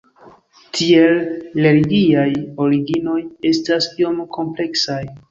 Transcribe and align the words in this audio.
Tiel, 0.75 1.17
religiaj 1.65 2.23
originoj 2.63 3.17
estas 3.51 3.91
iom 4.01 4.23
kompleksaj. 4.39 4.99